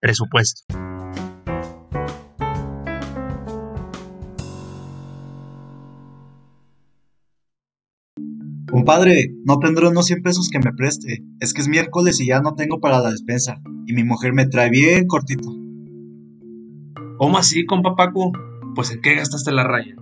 presupuesto. 0.00 0.62
Compadre, 8.70 9.34
no 9.44 9.58
tendré 9.58 9.88
unos 9.88 10.06
100 10.06 10.22
pesos 10.22 10.48
que 10.48 10.60
me 10.60 10.72
preste. 10.72 11.24
Es 11.40 11.52
que 11.52 11.60
es 11.60 11.68
miércoles 11.68 12.20
y 12.20 12.26
ya 12.26 12.40
no 12.40 12.54
tengo 12.54 12.80
para 12.80 13.00
la 13.00 13.10
despensa. 13.10 13.60
Y 13.86 13.92
mi 13.92 14.04
mujer 14.04 14.32
me 14.32 14.46
trae 14.46 14.70
bien 14.70 15.06
cortito. 15.06 15.50
¿Cómo 17.18 17.36
así, 17.36 17.66
compa 17.66 17.96
Paco? 17.96 18.32
Pues 18.74 18.92
¿en 18.92 19.00
qué 19.00 19.16
gastaste 19.16 19.52
la 19.52 19.64
raya? 19.64 19.96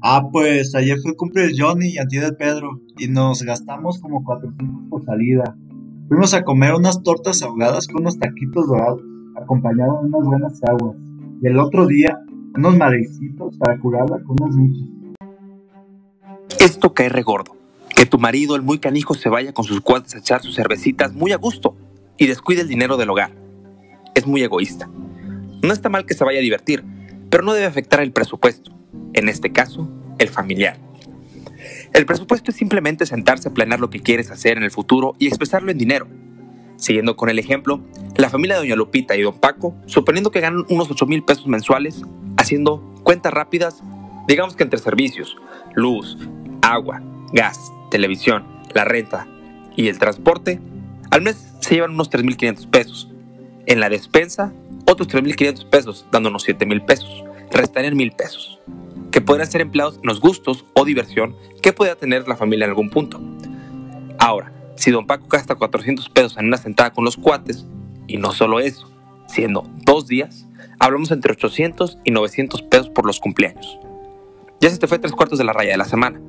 Ah, 0.00 0.28
pues 0.32 0.74
ayer 0.76 0.98
fue 1.02 1.10
el 1.10 1.16
cumple 1.16 1.48
de 1.48 1.54
Johnny 1.58 1.88
y 1.88 1.98
anti 1.98 2.18
del 2.18 2.36
Pedro. 2.36 2.80
Y 2.96 3.08
nos 3.08 3.42
gastamos 3.42 3.98
como 4.00 4.22
400 4.24 4.88
por 4.88 5.04
salida. 5.04 5.56
Fuimos 6.08 6.32
a 6.32 6.44
comer 6.44 6.74
unas 6.74 7.02
tortas 7.02 7.42
ahogadas 7.42 7.88
con 7.88 8.02
unos 8.02 8.18
taquitos 8.18 8.68
dorados, 8.68 9.02
acompañados 9.46 10.02
de 10.02 10.08
unas 10.08 10.24
buenas 10.24 10.60
aguas. 10.68 10.96
Y 11.40 11.46
el 11.46 11.58
otro 11.58 11.86
día, 11.86 12.18
unos 12.56 12.76
marecito 12.76 13.50
para 13.58 13.78
curarla 13.78 14.18
con 14.24 14.36
unas 14.40 14.56
michas. 14.56 14.88
Esto 16.60 16.92
cae 16.92 17.08
regordo. 17.08 17.56
Que 17.94 18.06
tu 18.06 18.18
marido, 18.18 18.56
el 18.56 18.62
muy 18.62 18.78
canijo, 18.78 19.14
se 19.14 19.28
vaya 19.28 19.52
con 19.52 19.64
sus 19.64 19.80
cuates 19.80 20.14
a 20.14 20.18
echar 20.18 20.42
sus 20.42 20.56
cervecitas 20.56 21.14
muy 21.14 21.32
a 21.32 21.36
gusto 21.36 21.76
y 22.18 22.26
descuide 22.26 22.62
el 22.62 22.68
dinero 22.68 22.96
del 22.96 23.08
hogar. 23.08 23.30
Es 24.14 24.26
muy 24.26 24.42
egoísta. 24.42 24.90
No 25.62 25.72
está 25.72 25.88
mal 25.88 26.04
que 26.04 26.14
se 26.14 26.24
vaya 26.24 26.40
a 26.40 26.42
divertir, 26.42 26.84
pero 27.30 27.44
no 27.44 27.54
debe 27.54 27.66
afectar 27.66 28.00
el 28.00 28.12
presupuesto. 28.12 28.72
En 29.14 29.28
este 29.28 29.52
caso, 29.52 29.88
el 30.18 30.28
familiar. 30.28 30.78
El 31.94 32.04
presupuesto 32.04 32.50
es 32.50 32.56
simplemente 32.56 33.06
sentarse 33.06 33.48
a 33.48 33.54
planear 33.54 33.80
lo 33.80 33.90
que 33.90 34.00
quieres 34.00 34.30
hacer 34.30 34.56
en 34.56 34.64
el 34.64 34.70
futuro 34.70 35.14
y 35.18 35.28
expresarlo 35.28 35.70
en 35.70 35.78
dinero. 35.78 36.08
Siguiendo 36.76 37.16
con 37.16 37.28
el 37.28 37.38
ejemplo, 37.38 37.80
la 38.16 38.30
familia 38.30 38.56
de 38.56 38.62
Doña 38.62 38.76
Lupita 38.76 39.16
y 39.16 39.22
Don 39.22 39.38
Paco, 39.38 39.74
suponiendo 39.86 40.30
que 40.30 40.40
ganan 40.40 40.64
unos 40.68 40.90
8 40.90 41.06
mil 41.06 41.22
pesos 41.22 41.46
mensuales, 41.46 42.02
haciendo 42.36 42.80
cuentas 43.02 43.32
rápidas, 43.32 43.82
digamos 44.28 44.56
que 44.56 44.62
entre 44.62 44.78
servicios, 44.78 45.36
luz, 45.74 46.18
agua, 46.62 47.02
gas, 47.32 47.72
televisión, 47.90 48.44
la 48.74 48.84
renta 48.84 49.26
y 49.76 49.88
el 49.88 49.98
transporte, 49.98 50.60
al 51.10 51.22
mes 51.22 51.54
se 51.60 51.74
llevan 51.74 51.92
unos 51.92 52.10
3.500 52.10 52.68
pesos. 52.68 53.10
En 53.66 53.80
la 53.80 53.88
despensa, 53.88 54.52
otros 54.86 55.08
3.500 55.08 55.68
pesos, 55.68 56.06
dándonos 56.12 56.46
7.000 56.46 56.84
pesos. 56.84 57.24
Restarían 57.50 57.94
1.000 57.94 58.16
pesos 58.16 58.60
que 59.10 59.20
podrían 59.22 59.50
ser 59.50 59.62
empleados 59.62 59.96
en 59.96 60.02
los 60.04 60.20
gustos 60.20 60.66
o 60.74 60.84
diversión 60.84 61.34
que 61.62 61.72
pueda 61.72 61.96
tener 61.96 62.28
la 62.28 62.36
familia 62.36 62.64
en 62.64 62.70
algún 62.70 62.90
punto. 62.90 63.18
Ahora, 64.18 64.52
si 64.76 64.90
don 64.90 65.06
Paco 65.06 65.26
gasta 65.28 65.54
400 65.54 66.08
pesos 66.10 66.36
en 66.36 66.46
una 66.46 66.56
sentada 66.56 66.92
con 66.92 67.04
los 67.04 67.16
cuates, 67.16 67.66
y 68.06 68.18
no 68.18 68.32
solo 68.32 68.60
eso, 68.60 68.90
siendo 69.26 69.68
dos 69.84 70.06
días, 70.06 70.46
hablamos 70.78 71.10
entre 71.10 71.32
800 71.32 71.98
y 72.04 72.10
900 72.10 72.62
pesos 72.62 72.88
por 72.90 73.06
los 73.06 73.20
cumpleaños. 73.20 73.78
Ya 74.60 74.70
se 74.70 74.78
te 74.78 74.86
fue 74.86 74.98
tres 74.98 75.12
cuartos 75.12 75.38
de 75.38 75.44
la 75.44 75.52
raya 75.52 75.72
de 75.72 75.76
la 75.76 75.84
semana. 75.84 76.20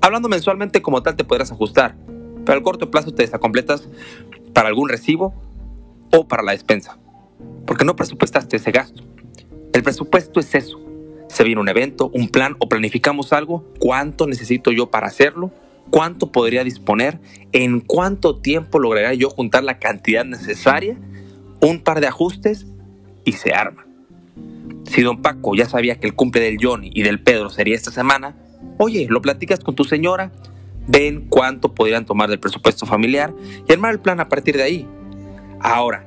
Hablando 0.00 0.28
mensualmente 0.28 0.82
como 0.82 1.02
tal 1.02 1.16
te 1.16 1.24
podrás 1.24 1.52
ajustar, 1.52 1.96
pero 2.44 2.56
al 2.58 2.64
corto 2.64 2.90
plazo 2.90 3.12
te 3.12 3.22
desacompletas 3.22 3.88
para 4.54 4.68
algún 4.68 4.88
recibo 4.88 5.34
o 6.12 6.26
para 6.26 6.42
la 6.42 6.52
despensa, 6.52 6.98
porque 7.66 7.84
no 7.84 7.96
presupuestaste 7.96 8.56
ese 8.56 8.70
gasto. 8.70 9.02
El 9.72 9.82
presupuesto 9.82 10.40
es 10.40 10.54
eso, 10.54 10.80
se 11.28 11.44
viene 11.44 11.60
un 11.60 11.68
evento, 11.68 12.10
un 12.14 12.28
plan 12.28 12.56
o 12.58 12.68
planificamos 12.68 13.32
algo, 13.32 13.64
¿cuánto 13.78 14.26
necesito 14.26 14.72
yo 14.72 14.90
para 14.90 15.08
hacerlo? 15.08 15.52
¿Cuánto 15.90 16.32
podría 16.32 16.64
disponer? 16.64 17.18
¿En 17.52 17.80
cuánto 17.80 18.36
tiempo 18.36 18.78
lograría 18.78 19.14
yo 19.14 19.30
juntar 19.30 19.64
la 19.64 19.78
cantidad 19.78 20.24
necesaria? 20.24 20.96
Un 21.60 21.80
par 21.80 22.00
de 22.00 22.06
ajustes 22.06 22.66
y 23.24 23.32
se 23.32 23.52
arma. 23.52 23.86
Si 24.84 25.02
don 25.02 25.22
Paco 25.22 25.54
ya 25.54 25.66
sabía 25.66 25.98
que 25.98 26.06
el 26.06 26.14
cumple 26.14 26.42
del 26.42 26.58
Johnny 26.60 26.90
y 26.92 27.02
del 27.02 27.20
Pedro 27.22 27.50
sería 27.50 27.74
esta 27.74 27.90
semana, 27.90 28.36
oye, 28.78 29.06
lo 29.08 29.20
platicas 29.22 29.60
con 29.60 29.74
tu 29.74 29.84
señora, 29.84 30.32
ven 30.86 31.26
cuánto 31.28 31.74
podrían 31.74 32.06
tomar 32.06 32.30
del 32.30 32.40
presupuesto 32.40 32.86
familiar 32.86 33.34
y 33.68 33.72
armar 33.72 33.92
el 33.92 34.00
plan 34.00 34.20
a 34.20 34.28
partir 34.28 34.56
de 34.56 34.62
ahí. 34.62 34.86
Ahora, 35.60 36.06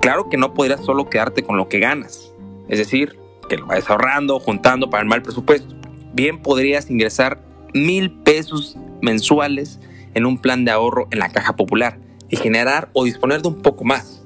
claro 0.00 0.28
que 0.28 0.36
no 0.36 0.54
podrías 0.54 0.84
solo 0.84 1.08
quedarte 1.08 1.42
con 1.42 1.56
lo 1.56 1.68
que 1.68 1.78
ganas. 1.78 2.32
Es 2.68 2.78
decir, 2.78 3.16
que 3.48 3.56
lo 3.56 3.66
vayas 3.66 3.88
ahorrando, 3.90 4.40
juntando 4.40 4.90
para 4.90 5.02
armar 5.02 5.18
el 5.18 5.22
presupuesto. 5.22 5.74
Bien 6.14 6.40
podrías 6.40 6.90
ingresar 6.90 7.40
mil 7.74 8.10
pesos 8.10 8.76
mensuales 9.02 9.78
en 10.14 10.24
un 10.24 10.38
plan 10.38 10.64
de 10.64 10.70
ahorro 10.70 11.08
en 11.10 11.18
la 11.18 11.28
caja 11.28 11.56
popular 11.56 11.98
y 12.30 12.36
generar 12.36 12.88
o 12.94 13.04
disponer 13.04 13.42
de 13.42 13.48
un 13.48 13.60
poco 13.60 13.84
más. 13.84 14.22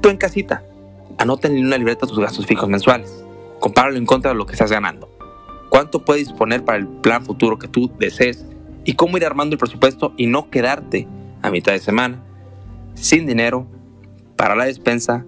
Tú 0.00 0.08
en 0.08 0.16
casita, 0.16 0.62
anota 1.18 1.48
en 1.48 1.64
una 1.64 1.76
libreta 1.76 2.06
tus 2.06 2.18
gastos 2.18 2.46
fijos 2.46 2.68
mensuales. 2.68 3.24
Compáralo 3.58 3.98
en 3.98 4.06
contra 4.06 4.30
de 4.30 4.36
lo 4.36 4.46
que 4.46 4.52
estás 4.52 4.70
ganando. 4.70 5.10
¿Cuánto 5.68 6.04
puedes 6.04 6.28
disponer 6.28 6.64
para 6.64 6.78
el 6.78 6.86
plan 6.86 7.24
futuro 7.24 7.58
que 7.58 7.68
tú 7.68 7.90
desees? 7.98 8.46
Y 8.84 8.94
cómo 8.94 9.16
ir 9.16 9.26
armando 9.26 9.54
el 9.54 9.58
presupuesto 9.58 10.14
y 10.16 10.26
no 10.26 10.50
quedarte 10.50 11.06
a 11.42 11.50
mitad 11.50 11.72
de 11.72 11.78
semana 11.78 12.22
sin 12.94 13.26
dinero 13.26 13.66
para 14.36 14.54
la 14.54 14.64
despensa 14.64 15.24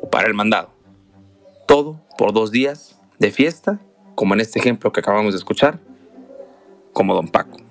o 0.00 0.08
para 0.08 0.26
el 0.26 0.34
mandado. 0.34 0.70
Todo 1.66 2.00
por 2.16 2.32
dos 2.32 2.50
días 2.50 3.00
de 3.18 3.30
fiesta, 3.30 3.80
como 4.14 4.34
en 4.34 4.40
este 4.40 4.58
ejemplo 4.58 4.92
que 4.92 5.00
acabamos 5.00 5.32
de 5.32 5.38
escuchar, 5.38 5.78
como 6.92 7.14
Don 7.14 7.28
Paco. 7.28 7.61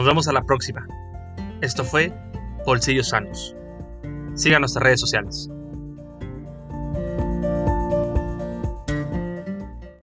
Nos 0.00 0.06
vemos 0.06 0.28
a 0.28 0.32
la 0.32 0.40
próxima. 0.40 0.86
Esto 1.60 1.84
fue 1.84 2.10
Bolsillos 2.64 3.10
Sanos. 3.10 3.54
Sigan 4.34 4.62
nuestras 4.62 4.82
redes 4.82 4.98
sociales. 4.98 5.50